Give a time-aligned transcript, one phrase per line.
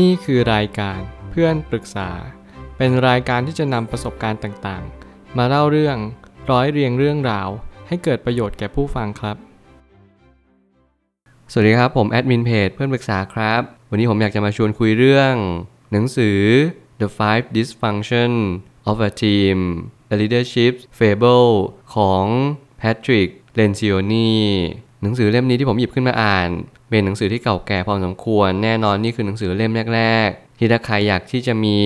[0.00, 2.10] นี่คือรายการเพื่อนปรึกษา
[2.76, 5.96] เป็นรายการที่จะนำประสบการณ์ต่างๆ มาเล่าเรื่อง
[6.50, 7.48] ร้อยเรียงเรื่องราว
[7.88, 9.36] ให้เกิดประโยชน์แก่ผู้ฟังครับ
[11.52, 15.34] สวัสดีครับผมแอดมินเพจเพื่อนปรึกษาครับ วันนี้ผมอยากจะมาชวนคุยเรื่อง
[15.92, 16.38] หนังสือ
[17.00, 18.32] The Five Dysfunction
[18.90, 19.58] of a Team
[20.10, 21.50] The Leadership Fable
[21.94, 22.24] ของ
[22.80, 24.32] Patrick Lencioni
[25.02, 26.48] หนังสือเล่มนี้ที่ผมหยิบขึ้นมาอ่าน
[26.90, 31.76] เป็นหนังสือที่เก่าแก่พอสมควร แน่นอนนี่คือหนังสือเล่มแรก ๆ ที่ถ้าใครอยากที่จะมี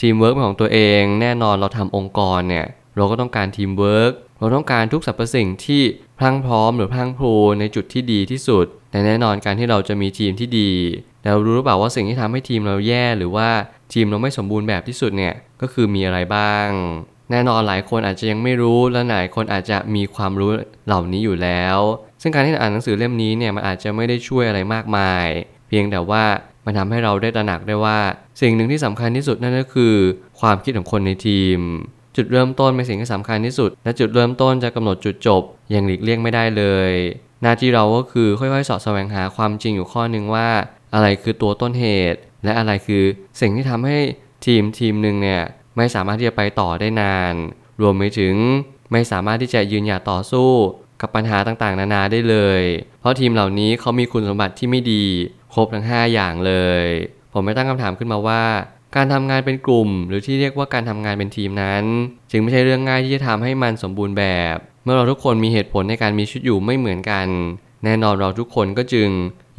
[0.00, 5.82] ทีมเวิร์กเป็นของตัวเอง แน่นอนเราทำองค์กรเนี่ยเราก็ต้องการทีมเวิร์กเราต้องการทุกสรรพสิ่งที่
[6.18, 10.70] พรั่งพร้อมหรือพรั่งพรูในจุดที่ดีที่สุด แต่แน่นอนการที่เราจะมีทีมที่ดี
[11.24, 13.48] เรารู้หรือเปล่าว่าสิ่งที่ทำให้ทีมเราแย่หรือว่า
[13.92, 16.68] ทีมเราไม่สมบูรณ์แบบที่สุดเนี่ยก็คือมีอะไรบ้าง
[17.30, 20.50] แน่นอนหลายคนอาจจะยังไม่รู้และหลายคนอาจจะมีความรู้
[20.86, 21.78] เหล่านี้อยู่แล้ว
[22.22, 25.26] ซึ่งการที่อ่านหนังสือเล่มนี้เนี่ยมันอาจจะไม่ได้ช่วยอะไรมากมาย
[25.68, 26.24] เพียงแต่ว่า
[26.64, 27.98] มันทำให้เราได้ตระหนักได้ว่า
[28.40, 29.94] สิ่งหนึ่งที่สำคัญที่สุดนั่นก็คือ
[30.40, 31.58] ความคิดของคนในทีม
[32.16, 36.92] จุดเริ่มต้นเป็นสิ่งที่สำคัญที่สุด และจุดเริ่มต้นจะกำหนดจุดจบ อย่างหลีกเลี่ยงไม่ได้เลย
[37.42, 40.48] หน้าที่เราก็คือค่อยๆสอดแสวงหาความจริงอยู่ข้อหนึ่งว่า
[40.94, 43.04] อะไรคือตัวต้นเหตุ และอะไรคือ
[43.40, 43.98] สิ่งที่ทำให้
[44.46, 45.42] ทีมทีมหนึ่งเนี่ย
[45.76, 47.34] ไม่สามารถที่จะไปต่อได้นาน
[47.80, 48.34] รวมไปถึง
[48.92, 50.50] ไม่สามารถที่จะยืนหยัดต่อสู้
[51.00, 52.62] กับปัญหาต่างๆ นานาได้เลย
[53.00, 55.04] เพราะทีมเหล่านี้เขามีคุณสมบัติที่ไม่ดี
[55.54, 56.84] ครบทั้ง 5 อย่างเลย
[57.32, 58.42] ผมไม่ตั้งคำถามขึ้นมาว่า
[58.96, 61.84] การทำงานเป็นกลุ่ม หรือที่เรียกว่าการทำงานเป็นทีมนั้น
[62.30, 67.26] จึงไม่ใช่เรื่องง่ายที่จะทำให้มันสมบูรณ์แบบ เมื่อเราทุกคนมีเหตุผลในการมีชีวิตอยู่ไม่เหมือนกัน
[67.84, 69.08] แน่นอนเราทุกคนก็จึง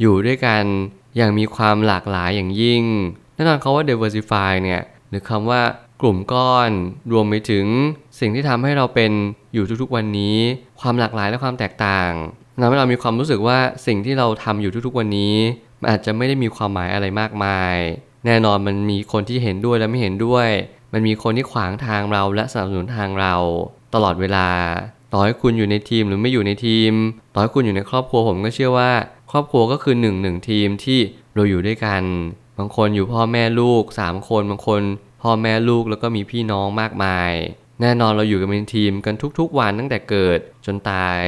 [0.00, 0.64] อยู่ด้วยกัน
[1.16, 2.82] อย่างมีความหลากหลายอย่างยิ่ง
[3.34, 5.60] แน่นอนเขาว่า diversify เนี่ยหรือคำว่า
[6.00, 6.70] กลุ่มก้อน
[7.12, 7.66] รวมไปถึง
[8.20, 9.12] สิ่งที่ทำให้เราเป็น
[9.54, 10.36] อยู่ทุกๆวันนี้
[10.80, 12.12] ความหลากหลายและความแตกต่าง
[12.60, 15.34] ทำให้เรามีความรู้สึกว่าสิ่งที่เราทำอยู่ทุกๆวันนี้
[15.80, 17.76] มันอาจจะไม่ได้มีความหมายอะไรมากมาย
[18.26, 20.48] แน่นอนมันมีคนที่เห็นด้วยและไม่เห็นด้วย
[20.92, 23.34] มันมีคนที่ขวางทางเราและสนับสนุนทางเรา
[23.94, 24.48] ตลอดเวลา
[25.12, 26.92] ต่อให้คุณอยู่ในทีมหรือไม่อยู่ในทีม
[27.32, 28.92] ต่อให้คุณอยู่ในครอบครัวผมก็เชื่อว่า
[29.30, 30.98] ครอบครัวก็คือหนึ่งหนึ่งทีมที่
[31.34, 32.02] เราอยู่ด้วยกัน
[32.58, 34.82] บางคนอยู่พ่อแม่ลูก 3 คน บางคน
[35.22, 37.32] พ่อแม่ลูกแล้วก็มีพี่น้องมากมาย
[37.80, 41.22] แน่นอนเราอยู่กันเป็นทีมกันทุกๆ วันตั้งแต่เกิดจนตาย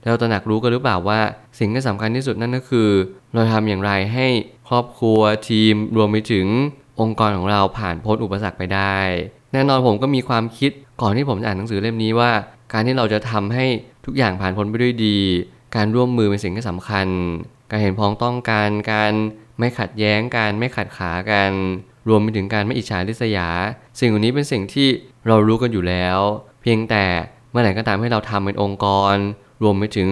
[0.00, 1.20] เราตระหนักรู้กันหรือเปล่าว่า
[1.58, 2.90] สิ่งที่สำคัญที่สุดนั่นก็คือ
[3.34, 4.26] เราทำอย่างไรให้
[4.68, 6.46] ครอบครัวทีมรวมไปถึง
[7.00, 8.96] องค์กรของเราผ่านพ้นอุปสรรคไปได้
[9.52, 10.70] แน่นอนผมก็มีความคิด
[11.00, 12.30] ก่อนที่ผมจะอ่านหนังสือเล่มนี้ว่า
[12.72, 13.66] การที่เราจะทำให้
[14.06, 15.18] ทุกอย่างผ่านพ้นไปด้วยดี
[15.76, 17.06] การร่วมมือเป็นสิ่งที่สำคัญ
[17.70, 19.12] การเห็นพ้องต้องการการ
[19.58, 21.50] ไม่ขัดแย้งกันไม่ขัดขากัน
[22.08, 23.48] รวมไปถึงการไม่อิจฉาริษยา
[23.98, 24.88] สิ่งเหล่านี้เป็นสิ่งที่
[25.26, 26.18] เรารู้กันอยู่แล้ว
[26.62, 27.04] เพียงแต่
[27.50, 29.14] เมื่อไหร่ก็ตามให้เราทำเป็นองค์กร
[29.62, 30.08] รวมไปถึง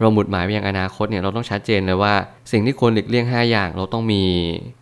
[0.00, 2.14] เราหมุดหมายไปยังอนาคตเนี่ยเราต้องชัดเจนเลยว่า
[2.52, 4.24] สิ่งที่ควรหลีกเลี่ยง 5 อย่างเราต้องมี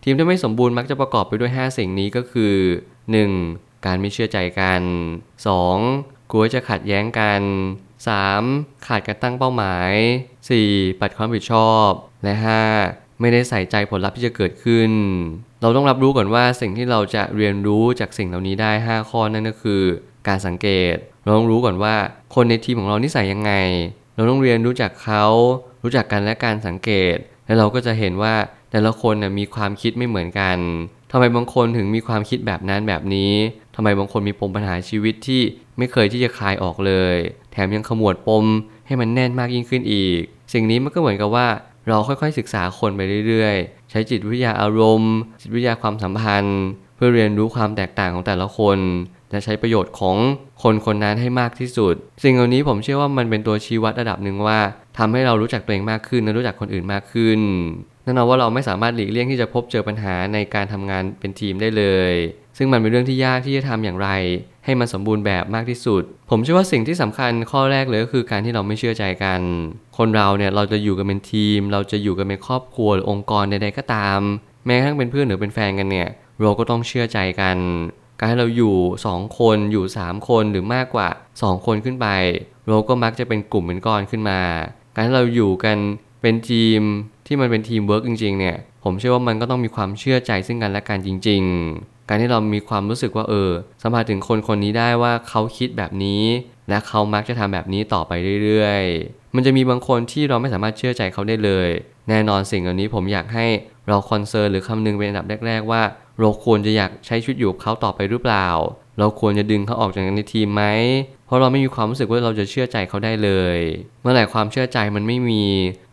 [0.03, 2.55] ทีมที่ไม่สมบูรณ์มักจะประกอบไปด้วย 5 สิ่งนี้ก็คือ
[3.19, 3.87] 1.
[3.87, 4.83] การไม่เชื่อใจกัน
[5.56, 6.31] 2.
[6.31, 7.43] กลัวจะขัดแย้งกัน
[8.15, 8.87] 3.
[8.87, 9.93] ขาดการตั้งเป้าหมาย
[10.49, 11.00] 4.
[11.00, 11.89] ปัดความผิดชอบ
[12.25, 12.34] และ
[12.71, 13.01] 5.
[13.22, 14.91] ไม่ได้ใส่ใจผลลัพธ์ที่จะเกิดขึ้น
[15.62, 19.83] เราต้องรับรู้ก่อนว่าสิ่งที่เราจะเรียนรู้จากสิ่งเหล่านี้ได้ 5 ข้อนั่นก็คือ
[20.28, 21.94] การสังเกต เราต้องรู้ก่อนว่า
[22.34, 23.53] คนในทีมของเรานิสัยยังไง
[24.15, 25.25] เราต้องเรียนรู้จักเขา
[25.82, 27.16] รู้จักกันและการสังเกต
[27.47, 28.34] แล้วเราก็จะเห็นว่า
[28.71, 30.59] แต่ละคนนะมีความคิดไม่เหมือนกัน
[31.12, 33.32] ทำไมบางคนถึงมีความคิดแบบนั้นแบบนี้
[33.75, 35.43] ทำไมบางคนมีปมปัญหาชีวิตที่
[35.78, 37.16] ไม่เคยที่จะคลายออกเลย
[37.53, 38.44] แถมยังขมวดปม
[38.87, 40.21] ให้มันแน่นมากยิ่งขึ้นอีก
[40.53, 41.47] สิ่งนี้มันก็เหมือนกับว่า
[41.88, 46.60] เราค่อยๆศึกษาคนไปเรื่อยๆ ใช้จิตวิทยาอารมณ์ จิตวิทยาความสัมพันธ์
[46.97, 48.78] เพื่อเรียนรู้ความแตกต่างของแต่ละคน
[49.31, 50.16] และใช้ประโยชน์ของ
[50.62, 54.59] คนคนนั้นให้มากที่สุด สิ่งเหล่านี้ผมเชื่อว่ามันเป็นตัวชี้วัดระดับหนึ่งว่า
[54.98, 57.41] ทำให้เรารู้จักตัวเองมากขึ้นและรู้จักคนอื่นมากขึ้น
[58.04, 62.12] แน่นอนว่าเราไม่สามารถหลีกเลี่ยงที่จะพบเจอปัญหาในการทำงานเป็นทีมได้เลย
[62.59, 64.09] ซึ่งมันเป็นเรื่องที่ยากที่จะทำอย่างไร
[64.65, 69.41] ให้มันสมบูรณ์แบบมากที่สุด ผมเชื่อว่าสิ่งที่สำคัญข้อแรกเลยก็คือการที่เราไม่เชื่อใจกัน
[69.99, 74.21] คนเราเนี่ยเราจะอยู่กันเป็นทีม เราจะอยู่กันเป็นครอบครัวหรือองค์กรใดๆก็ตาม
[74.67, 76.09] แม้กระทั่งเป็นเพื่อนหรือเป็นแฟนกันเนี่ย
[76.41, 77.56] เราก็ต้องเชื่อใจกัน
[78.19, 78.75] การให้เราอยู่
[79.06, 81.08] 2 คนอยู่ 3 คนหรือมากกว่า
[81.41, 82.06] 2 คนขึ้นไป
[82.69, 84.41] เราก็มักจะเป็นกลุ่มเป็นก้อนขึ้นมา
[84.94, 85.79] การที่เราอยู่กัน
[86.23, 86.81] เป็นทีม
[87.26, 93.50] ที่มันเป็นทีมเวิร์กจริงๆเนี่ยผมเชื่อว่ามันก็ต้องมีความเชื่อใจซึ่งกันและกันจริง ๆ การที่เรามีความรู้สึกว่าเออ
[93.82, 96.22] สัมผัสถึงคนคนนี้ได้ว่าเขาคิดแบบนี้
[96.69, 98.12] และเขามักจะทำแบบนี้ต่อไป
[98.44, 101.69] เรื่อยๆ มันจะมีบางคนที่เราไม่สามารถเชื่อใจเขาได้เลย
[102.08, 103.46] แน่นอนสิ่งเหล่านี้ผมอยากให้
[103.88, 105.82] เรา concern หรือคำนึงเป็นอันดับแรก ๆ ว่า
[106.19, 108.48] เราควรจะอยากใช้ชีวิตอยู่กับเขาต่อไปหรือเปล่า
[108.98, 110.64] เราควรจะดึงเขาออกจากในทีมไหม
[111.26, 113.58] เพราะเราไม่มีความรู้สึกว่าเราจะเชื่อใจเขาได้เลย
[114.00, 115.44] เมื่อไหร่ความเชื่อใจมันไม่มี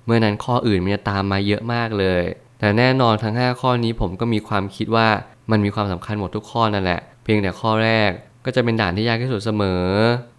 [0.05, 2.23] เมื่อนั้นข้ออื่นมันจะตามมาเยอะมากเลย
[2.59, 5.07] แต่แน่นอนทั้ง 5 ข้อนี้ผมก็มีความคิดว่า
[5.51, 8.12] มันมีความสำคัญหมดทุกข้อนั่นแหละ เพียงแต่ข้อแรก
[8.46, 9.84] ก็จะเป็นด่านที่ยากที่สุดเสมอ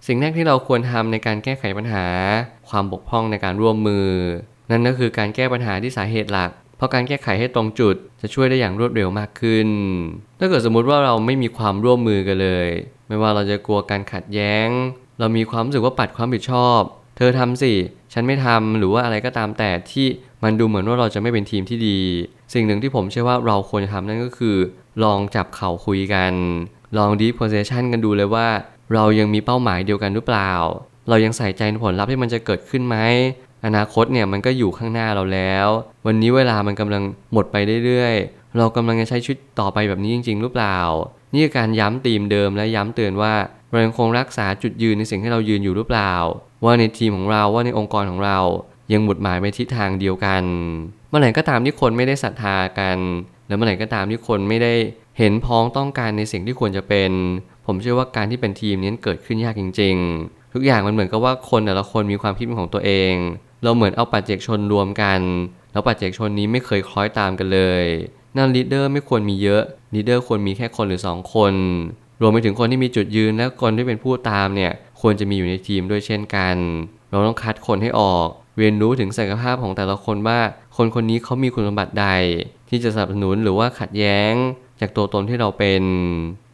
[0.07, 2.07] สิ่งแรกที่เราควรทำในการแก้ไขปัญหา
[2.69, 4.09] ความบกพร่องในการร่วมมือ
[4.71, 9.69] นั่นก็คือการแก้ปัญหาที่สาเหตุหลัก เพราะการแก้ไขให้ตรงจุดจะช่วยได้อย่างรวดเร็วมากขึ้น
[10.39, 12.69] ถ้าเกิดสมมุติว่าเราไม่มีความร่วมมือกันเลย
[13.09, 14.69] ไม่ว่าเราจะกลัวการขัดแย้ง
[15.19, 16.81] เรามีความรู้สึกว่าปัดความผิดชอบ
[17.17, 17.73] เธอทำสิ
[18.12, 20.07] ฉันไม่ทำหรือว่าอะไรก็ตามแต่ที่
[20.43, 21.99] มันดูเหมือนว่าเราจะไม่เป็นทีมที่ดี
[22.55, 24.57] สิ่งหนึ่งที่ผมเชื่อว่าเราควรจะทำนั่นก็คือ
[25.04, 26.32] ลองจับเข่าคุยกัน
[26.96, 28.48] ลองดีพ o เซชันกันดูเลยว่า
[28.94, 30.52] เรายังมีเป้าหมายเดียวกันหรือเปล่า
[31.08, 32.96] เรายังใส่ใจในผลลัพธ์ที่มันจะเกิดขึ้นไหม
[33.66, 35.66] อนาคตเนี่ยมันก็อยู่ข้างหน้าเราแล้ว
[36.06, 37.02] วันนี้เวลามันกำลัง
[37.32, 40.78] หมดไปเรื่อยๆ เรากำลังจะใช้ชีวิตต่อไปแบบนี้จริง ๆ หรือเปล่า
[41.32, 43.34] นี่คือการย้ำธีมเดิมและย้ำเตือนว่า
[43.70, 46.14] เรายังคงรักษาจุดยืนในสิ่งที่เรายืนอยู่หรือเปล่า
[46.64, 48.38] ว่าในทีมของเราว่าในองค์กรของเรา
[48.92, 50.42] ยังหมุดหมายไปทิศทางเดียวกัน
[51.08, 52.96] เมื่อไหร่ก็ตามที่คนไม่ได้ศรัทธากัน
[53.50, 54.75] และเมื่อไหร่ก็ตามที่คนไม่ได้
[55.19, 57.11] เห็นพ้องต้องการในสิ่งที่ควรจะเป็น
[57.67, 63.14] ผมเชื่อว่าการที่เป็นทีมนี้เกิดขึ้นยากจริง ๆ ทุกอย่างมันเหมือนกับว่าคนแต่ละคนมีความคิดเป็นของตัวเอง
[63.62, 65.20] เราเหมือนเอาปัจเจกชนรวมกัน
[65.73, 67.85] แล้วปัจเจกชนนี้ไม่เคยคล้อยตามกันเลย
[68.37, 69.62] นั่น leader ไม่ควรมีเยอะ
[69.94, 71.55] leader ควรมีแค่คนหรือ 2 คน
[72.20, 76.56] รวมไปถึงคนที่มีจุดยืนและคนที่เป็นผู้ตามเนี่ยควรจะมีอยู่ในทีมด้วยเช่นกัน
[77.11, 80.38] เราต้องคัดคนให้ออก เรียนรู้ถึงศักยภาพของแต่ละคนว่า
[80.76, 82.06] คนคนนี้เขามีคุณสมบัติใด
[82.70, 84.32] ที่จะสนับสนุนหรือว่าขัดแย้ง
[84.81, 85.82] จากตัวตนที่เราเป็น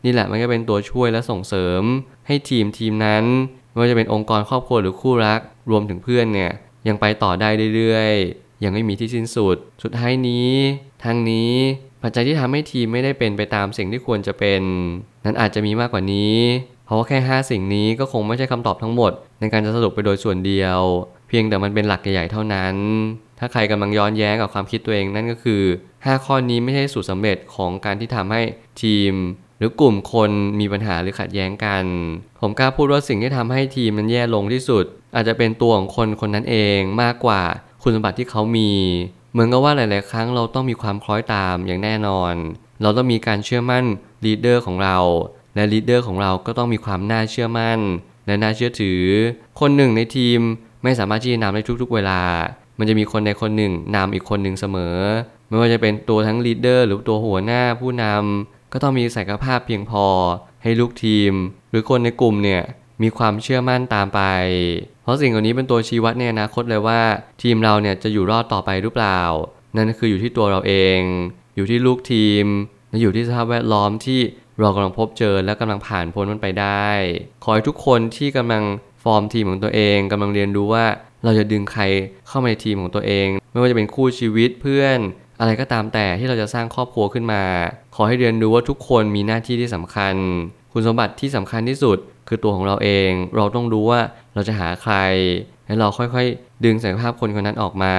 [0.04, 1.82] นี่แหละมันก็เป็นตัวช่วยและส่งเสริม
[2.26, 3.24] ให้ทีมทีมนั้น
[3.70, 5.40] ไม่ว่าจะเป็นองค์กรครอบครัวหรือคู่รัก
[5.70, 6.52] รวมถึงเพื่อนเนี่ย
[6.88, 10.50] ยังไปต่อได้เรื่อยๆ ยังไม่มีที่สิ้นสุด สุดท้ายนี้
[11.04, 11.52] ทั้งนี้
[12.02, 14.62] ปัจจัยที่ทำให้ทีมไม่ได้เป็นไปตามสิ่งที่ควรจะเป็น
[15.24, 16.36] นั้นอาจจะมีมากกว่านี้
[16.86, 20.80] เพราะว่าแค่ 5 สิ่งนี้ก็คงไม่ใช่คำตอบทั้งหมด ในการจะสรุปไปโดยส่วนเดียว
[21.28, 22.74] เพียงแต่มันเป็นหลักใหญ่ๆเท่านั้น
[23.38, 25.62] ถ้าใครกำลังย้อนแย้งกับความคิดตัวเองนั่นก็คือ
[26.08, 28.42] 5 ข้อนี้ไม่ใช่สูตรสำเร็จของการที่ทำให้
[28.82, 29.12] ทีม
[29.58, 30.30] หรือกลุ่มคน
[30.60, 31.84] มีปัญหาหรือขัดแย้งกัน
[32.40, 37.42] ผมกล้าพูดว่าสิ่งที่ทำให้ทีมมันแย่ลงที่สุด อาจจะเป็นตัวของคนคนนั้นเองมากกว่า
[37.82, 38.70] คุณสมบัติที่เขามี
[39.32, 42.34] เหมือนกับว่าหลาย ๆ ครั้งเราต้องมีความคล้อยตามอย่างแน่นอน
[42.82, 43.84] เราต้องมีการเชื่อมั่น
[44.24, 44.98] leader ของเรา
[45.54, 47.78] และ leader ของเราก็ต้องมีความน่าเชื่อมั่น
[48.26, 49.00] และน่าเชื่อถือ
[49.60, 50.40] คนหนึ่งในทีม
[50.82, 52.20] ไม่สามารถที่จะนำได้ทุก ๆ เวลา
[52.78, 54.96] มันจะมีคนใดคนหนึ่งนำอีกคนหนึ่งเสมอ
[55.48, 60.06] ไม่ว่าจะเป็นตัวทั้งลีดเดอร์หรือตัวหัวหน้าผู้นำก็ต้องมีศักยภาพเพียงพอ
[60.62, 61.32] ให้ลูกทีม
[61.70, 62.62] หรือคนในกลุ่มเนี่ย
[63.02, 64.20] มีความเชื่อมั่นตามไป
[65.02, 67.00] เพราะสิ่งเหล่านี้เป็นตัวชี้วัดในอนาคตเลยว่า
[67.42, 69.20] ทีมเราเนี่ยจะอยู่รอดต่อไปหรือเปล่า
[69.76, 71.00] นั่นคืออยู่ที่ตัวเราเอง
[71.56, 72.46] อยู่ที่ลูกทีม
[72.90, 74.20] และอยู่ที่สภาพแวดล้อมที่
[74.60, 76.88] เรากำลังพบเจอและกำลังผ่านพ้นมันไปได้
[77.44, 78.62] ขอให้ทุกคนที่กำลัง
[79.02, 80.86] ฟอร์มทีมของตัวเองกำลังเรียนรู้ว่า
[81.24, 81.82] เราจะดึงใคร
[82.28, 84.98] เข้ามาในทีมของตัวเอง ไม่ว่าจะเป็นคู่ชีวิตเพื่อน
[85.40, 87.42] อะไรก็ตามแต่ที่เราจะสร้างครอบครัวขึ้นมา
[87.94, 90.14] ขอให้เรียนรู้ว่าทุกคนมีหน้าที่ที่สำคัญ
[90.72, 91.98] คุณสมบัติที่สำคัญที่สุด
[92.28, 94.00] คือตัวของเราเอง เราต้องรู้ว่า
[94.34, 94.94] เราจะหาใคร
[95.66, 97.96] และเราค่อยๆ ดึงศักยภาพคนคนนั้นออกมา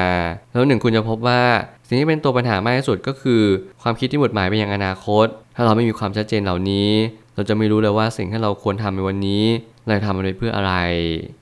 [0.51, 1.41] แล้วหนึ่งคุณจะพบว่า
[1.87, 3.41] สิ่งที่เป็นตัวปัญหามากที่สุดก็คือ
[3.81, 5.25] ความคิดที่หมดหมายไปยังอนาคต
[5.55, 6.89] ถ้าเราไม่มีความชัดเจนเหล่านี้
[7.35, 9.43] เราจะไม่รู้เลยว่าสิ่งที่เราควรทำในวันนี้
[9.85, 10.73] เราทำมันไปเพื่ออะไร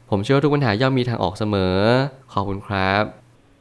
[0.09, 1.75] ผมเชื่อว่าทุกปัญหาย่อมมีทางออกเสมอ
[2.33, 3.25] ขอบคุณครับ